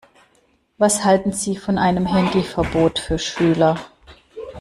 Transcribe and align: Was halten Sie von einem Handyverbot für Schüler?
Was 0.79 1.05
halten 1.05 1.31
Sie 1.31 1.55
von 1.55 1.77
einem 1.77 2.07
Handyverbot 2.11 2.97
für 2.97 3.19
Schüler? 3.19 3.77